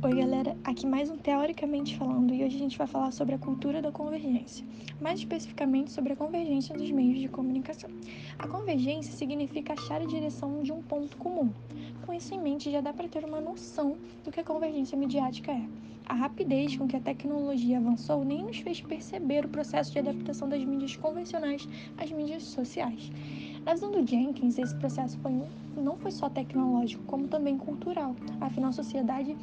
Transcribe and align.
Oi, 0.00 0.14
galera, 0.14 0.56
aqui 0.62 0.86
mais 0.86 1.10
um 1.10 1.16
Teoricamente 1.16 1.96
Falando 1.96 2.32
e 2.32 2.44
hoje 2.44 2.54
a 2.54 2.58
gente 2.60 2.78
vai 2.78 2.86
falar 2.86 3.10
sobre 3.10 3.34
a 3.34 3.38
cultura 3.38 3.82
da 3.82 3.90
convergência, 3.90 4.64
mais 5.00 5.18
especificamente 5.18 5.90
sobre 5.90 6.12
a 6.12 6.16
convergência 6.16 6.72
dos 6.72 6.88
meios 6.92 7.18
de 7.18 7.26
comunicação. 7.26 7.90
A 8.38 8.46
convergência 8.46 9.12
significa 9.12 9.72
achar 9.72 10.00
a 10.00 10.06
direção 10.06 10.62
de 10.62 10.70
um 10.70 10.80
ponto 10.80 11.16
comum. 11.16 11.50
Com 12.06 12.12
isso 12.12 12.32
em 12.32 12.40
mente, 12.40 12.70
já 12.70 12.80
dá 12.80 12.92
para 12.92 13.08
ter 13.08 13.24
uma 13.24 13.40
noção 13.40 13.96
do 14.24 14.30
que 14.30 14.38
a 14.38 14.44
convergência 14.44 14.96
midiática 14.96 15.50
é. 15.50 15.66
A 16.06 16.14
rapidez 16.14 16.76
com 16.76 16.86
que 16.86 16.96
a 16.96 17.00
tecnologia 17.00 17.78
avançou 17.78 18.24
nem 18.24 18.44
nos 18.44 18.58
fez 18.58 18.80
perceber 18.80 19.46
o 19.46 19.48
processo 19.48 19.92
de 19.92 19.98
adaptação 19.98 20.48
das 20.48 20.62
mídias 20.62 20.94
convencionais 20.94 21.68
às 21.98 22.08
mídias 22.12 22.44
sociais. 22.44 23.10
Na 23.64 23.74
visão 23.74 23.90
do 23.90 24.06
Jenkins, 24.06 24.58
esse 24.58 24.76
processo 24.76 25.18
foi, 25.18 25.32
não 25.76 25.96
foi 25.96 26.12
só 26.12 26.30
tecnológico, 26.30 27.02
como 27.02 27.26
também 27.26 27.58
cultural. 27.58 28.14
Afinal, 28.40 28.70
a 28.70 28.72
sociedade 28.72 29.36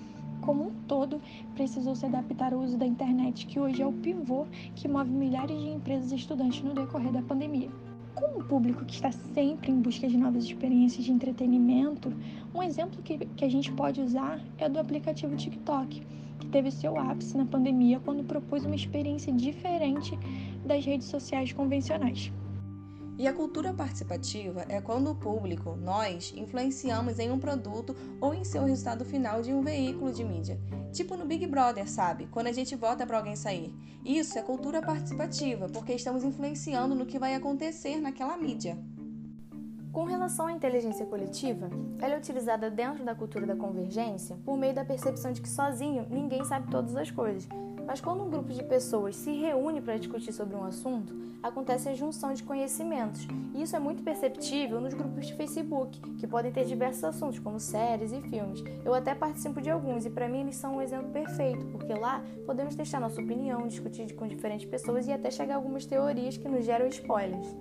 como 0.46 0.68
um 0.68 0.71
todo 0.88 1.20
precisou 1.55 1.95
se 1.95 2.05
adaptar 2.05 2.54
ao 2.54 2.62
uso 2.62 2.77
da 2.77 2.85
internet, 2.85 3.48
que 3.48 3.59
hoje 3.59 3.81
é 3.81 3.88
o 3.88 3.91
pivô 3.91 4.45
que 4.76 4.88
move 4.88 5.09
milhares 5.09 5.59
de 5.59 5.70
empresas 5.70 6.12
e 6.12 6.16
estudantes 6.16 6.62
no 6.62 6.73
decorrer 6.73 7.12
da 7.12 7.21
pandemia. 7.21 7.70
Como 8.13 8.40
um 8.40 8.44
público 8.44 8.85
que 8.85 8.94
está 8.94 9.12
sempre 9.12 9.71
em 9.71 9.81
busca 9.81 10.08
de 10.08 10.16
novas 10.16 10.45
experiências 10.45 11.04
de 11.04 11.12
entretenimento, 11.12 12.13
um 12.54 12.62
exemplo 12.62 13.02
que, 13.02 13.18
que 13.18 13.44
a 13.44 13.49
gente 13.49 13.71
pode 13.71 13.99
usar 13.99 14.40
é 14.58 14.70
do 14.70 14.80
aplicativo 14.80 15.35
TikTok, 15.35 16.02
que 16.40 16.48
teve 16.48 16.71
seu 16.71 16.98
ápice 16.98 17.35
na 17.35 17.46
pandemia 17.46 17.99
quando 17.99 18.23
propôs 18.23 18.63
uma 18.63 18.76
experiência 18.76 19.34
diferente 19.34 20.18
das 20.66 20.85
redes 20.85 21.07
sociais 21.07 21.52
convencionais. 21.52 22.32
E 23.18 23.28
a 23.28 23.34
cultura 23.34 23.74
participativa 23.74 24.66
é 24.68 24.82
quando 24.82 25.10
o 25.10 25.16
público, 25.16 25.78
nós, 25.78 26.34
influenciamos 26.36 27.18
em 27.18 27.32
um 27.32 27.40
produto 27.40 27.96
ou 28.20 28.34
em 28.34 28.44
seu 28.44 28.66
resultado 28.66 29.05
final 29.05 29.41
de 29.41 29.54
um 29.54 29.62
veículo 29.62 30.12
de 30.12 30.24
mídia. 30.24 30.60
Tipo 30.91 31.16
no 31.16 31.26
Big 31.26 31.48
Brother, 31.48 31.90
sabe? 31.90 32.28
Quando 32.30 32.48
a 32.48 32.52
gente 32.52 32.76
vota 32.76 33.05
para 33.05 33.18
alguém 33.18 33.38
sair. 33.38 33.74
Isso 34.04 34.38
é 34.38 34.41
cultura 34.41 34.82
participativa, 34.82 35.70
porque 35.70 35.94
estamos 35.94 36.26
influenciando 36.26 36.94
no 36.94 37.05
que 37.05 37.18
vai 37.18 37.35
acontecer 37.35 38.02
naquela 38.02 38.35
mídia. 38.35 38.77
Com 39.94 40.04
relação 40.04 40.48
à 40.48 40.52
inteligência 40.52 41.05
coletiva, 41.05 41.70
ela 42.02 42.16
é 42.16 42.18
utilizada 42.18 42.70
dentro 42.70 43.05
da 43.05 43.16
cultura 43.16 43.46
da 43.46 43.55
convergência 43.55 44.35
por 44.44 44.57
meio 44.57 44.74
da 44.74 44.84
percepção 44.84 45.32
de 45.32 45.41
que 45.41 45.48
sozinho 45.48 46.05
ninguém 46.10 46.44
sabe 46.44 46.70
todas 46.70 46.98
as 46.98 47.10
coisas. 47.10 47.48
Mas 47.86 48.02
quando 48.02 48.24
um 48.24 48.30
grupo 48.30 48.52
de 48.52 48.64
pessoas 48.64 49.16
se 49.16 49.32
reúne 49.32 49.82
para 49.82 49.98
discutir 49.98 50.34
sobre 50.34 50.55
um 50.55 50.64
assunto, 50.64 51.16
acontece 51.41 51.88
a 51.90 51.94
junção 51.94 52.34
de 52.34 52.44
conhecimentos. 52.44 53.28
E 53.54 53.62
isso 53.62 53.76
é 53.76 53.80
muito 53.80 54.02
perceptível 54.02 54.82
nos 54.82 54.94
grupos 54.94 55.28
de 55.28 55.34
Facebook, 55.36 56.00
que 56.18 56.26
podem 56.26 56.52
ter 56.52 56.66
diversos 56.66 57.04
assuntos, 57.04 57.40
como 57.40 57.60
séries 57.60 58.12
e 58.12 58.22
filmes. 58.22 58.63
Eu 58.84 58.94
até 58.94 59.13
participo 59.13 59.62
de 59.62 59.70
alguns 59.70 60.06
e 60.06 60.10
para 60.10 60.28
mim 60.28 60.41
eles 60.41 60.56
são 60.56 60.78
um 60.78 60.82
exemplo 60.82 61.12
perfeito, 61.12 61.66
porque 61.68 61.94
lá 61.94 62.24
podemos 62.46 62.76
testar 62.76 63.00
nossa 63.00 63.22
opinião, 63.22 63.68
discutir 63.68 64.13
com 64.16 64.28
diferentes 64.28 64.68
pessoas 64.68 65.08
e 65.08 65.12
até 65.12 65.30
chegar 65.30 65.53
a 65.53 65.58
algumas 65.58 65.86
teorias 65.86 66.38
que 66.38 66.47
nos 66.47 66.66
geram 66.66 66.88
spoilers. 66.88 67.56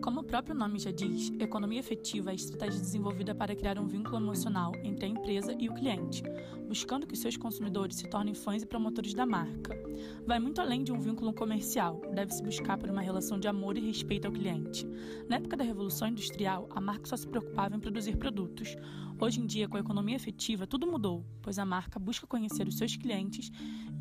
Como 0.00 0.20
o 0.20 0.24
próprio 0.24 0.54
nome 0.54 0.78
já 0.78 0.92
diz, 0.92 1.32
economia 1.40 1.80
efetiva 1.80 2.30
é 2.30 2.32
a 2.32 2.34
estratégia 2.34 2.80
desenvolvida 2.80 3.34
para 3.34 3.54
criar 3.54 3.78
um 3.78 3.86
vínculo 3.86 4.16
emocional 4.16 4.72
entre 4.84 5.06
a 5.06 5.08
empresa 5.08 5.54
e 5.58 5.68
o 5.68 5.74
cliente, 5.74 6.22
buscando 6.68 7.06
que 7.06 7.16
seus 7.16 7.36
consumidores 7.36 7.96
se 7.96 8.08
tornem 8.08 8.32
fãs 8.32 8.62
e 8.62 8.66
promotores 8.66 9.12
da 9.12 9.26
marca. 9.26 9.76
Vai 10.24 10.38
muito 10.38 10.60
além 10.60 10.84
de 10.84 10.92
um 10.92 11.00
vínculo 11.00 11.32
comercial, 11.32 12.00
deve-se 12.14 12.42
buscar 12.42 12.78
por 12.78 12.88
uma 12.88 13.00
relação 13.00 13.40
de 13.40 13.48
amor 13.48 13.76
e 13.76 13.80
respeito 13.80 14.26
ao 14.26 14.32
cliente. 14.32 14.86
Na 15.28 15.36
época 15.36 15.56
da 15.56 15.64
Revolução 15.64 16.08
Industrial, 16.08 16.68
a 16.70 16.80
marca 16.80 17.06
só 17.06 17.16
se 17.16 17.26
preocupava 17.26 17.74
em 17.74 17.80
produzir 17.80 18.16
produtos. 18.16 18.76
Hoje 19.20 19.40
em 19.40 19.46
dia, 19.46 19.68
com 19.68 19.76
a 19.76 19.80
economia 19.80 20.14
efetiva, 20.14 20.66
tudo 20.66 20.86
mudou, 20.86 21.26
pois 21.42 21.58
a 21.58 21.64
marca 21.64 21.98
busca 21.98 22.26
conhecer 22.26 22.68
os 22.68 22.78
seus 22.78 22.96
clientes 22.96 23.50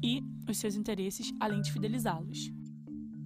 e 0.04 0.24
os 0.48 0.58
seus 0.58 0.76
interesses, 0.76 1.34
além 1.40 1.62
de 1.62 1.74
fidelizá-los. 1.74 2.52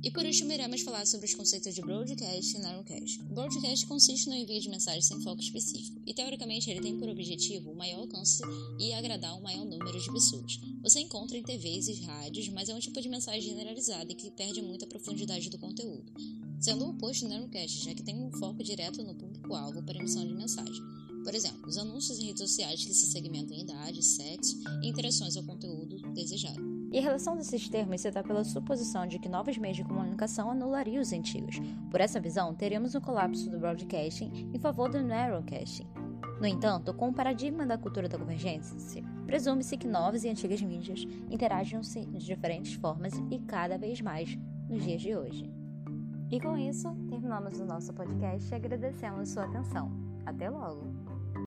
E 0.04 0.10
por 0.10 0.26
último, 0.26 0.52
iremos 0.52 0.82
falar 0.82 1.06
sobre 1.06 1.28
os 1.28 1.36
conceitos 1.36 1.76
de 1.76 1.82
broadcast 1.82 2.58
e 2.58 2.60
narrowcast. 2.60 3.22
O 3.22 3.34
broadcast 3.36 3.86
consiste 3.86 4.28
no 4.30 4.36
envio 4.36 4.60
de 4.60 4.68
mensagens 4.68 5.06
sem 5.06 5.22
foco 5.22 5.40
específico, 5.40 6.02
e 6.08 6.14
teoricamente 6.14 6.72
ele 6.72 6.82
tem 6.82 6.98
por 6.98 7.08
objetivo 7.08 7.72
o 7.72 7.76
maior 7.76 8.00
alcance 8.00 8.42
e 8.80 8.94
agradar 8.94 9.38
um 9.38 9.42
maior 9.42 9.64
número 9.64 10.00
de 10.00 10.12
pessoas. 10.12 10.60
Você 10.82 11.02
encontra 11.02 11.38
em 11.38 11.44
TVs 11.44 11.88
e 11.88 12.02
rádios, 12.02 12.50
mas 12.50 12.68
é 12.68 12.74
um 12.74 12.80
tipo 12.80 13.00
de 13.00 13.08
mensagem 13.08 13.42
generalizada 13.42 14.12
e 14.12 14.16
que 14.16 14.32
perde 14.32 14.60
muito 14.64 14.86
a 14.86 14.88
profundidade 14.88 15.52
do 15.52 15.60
conteúdo, 15.60 16.12
sendo 16.60 16.86
o 16.86 16.90
oposto 16.90 17.26
do 17.26 17.30
narrowcast, 17.30 17.86
já 17.86 17.94
que 17.94 18.02
tem 18.02 18.16
um 18.16 18.32
foco 18.32 18.64
direto 18.64 19.04
no 19.04 19.14
público-alvo 19.14 19.84
para 19.84 20.00
emissão 20.00 20.26
de 20.26 20.34
mensagem. 20.34 20.82
Por 21.24 21.36
exemplo, 21.36 21.70
os 21.70 21.78
anúncios 21.78 22.18
em 22.18 22.26
redes 22.26 22.42
sociais 22.42 22.84
que 22.84 22.94
se 22.96 23.06
segmentam 23.06 23.56
em 23.56 23.62
idade, 23.62 24.04
sexo 24.04 24.58
e 24.82 24.90
interações 24.90 25.38
ao 25.38 25.44
conteúdo 25.44 26.01
desejado. 26.24 26.72
E 26.92 27.00
a 27.00 27.02
relação 27.02 27.38
termos 27.72 28.02
se 28.02 28.12
dá 28.12 28.22
pela 28.22 28.44
suposição 28.44 29.08
de 29.08 29.18
que 29.18 29.30
novos 29.30 29.58
meios 29.58 29.78
de 29.78 29.84
comunicação 29.84 30.52
anulariam 30.52 31.02
os 31.02 31.14
antigos. 31.14 31.62
Por 31.90 32.02
essa 32.02 32.20
visão, 32.20 32.54
teremos 32.54 32.94
um 32.96 33.00
colapso 33.00 33.50
do 33.50 33.58
broadcasting 33.58 34.50
em 34.54 34.60
favor 34.60 34.90
do 34.90 35.02
narrowcasting. 35.02 35.88
No 36.42 36.48
entanto, 36.48 36.94
com 36.94 37.10
o 37.10 37.14
paradigma 37.14 37.66
da 37.66 37.78
cultura 37.78 38.10
da 38.10 38.18
convergência, 38.18 39.04
presume-se 39.26 39.78
que 39.78 39.88
novas 39.88 40.24
e 40.24 40.30
antigas 40.30 40.62
mídias 40.62 41.06
interagem-se 41.30 42.06
de 42.08 42.26
diferentes 42.26 42.74
formas 42.74 43.14
e 43.30 43.40
cada 43.40 43.78
vez 43.78 44.02
mais 44.02 44.38
nos 44.68 44.84
dias 44.84 45.02
de 45.02 45.16
hoje. 45.16 45.50
E 46.30 46.40
com 46.40 46.58
isso, 46.58 46.94
terminamos 47.10 47.60
o 47.60 47.66
nosso 47.66 47.94
podcast 47.94 48.52
e 48.52 48.56
agradecemos 48.56 49.30
sua 49.30 49.46
atenção. 49.46 49.92
Até 50.26 50.50
logo! 50.50 51.11